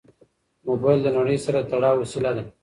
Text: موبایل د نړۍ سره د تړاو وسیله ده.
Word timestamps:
موبایل 0.67 0.99
د 1.03 1.07
نړۍ 1.17 1.37
سره 1.45 1.59
د 1.61 1.65
تړاو 1.71 1.95
وسیله 2.01 2.31
ده. 2.37 2.43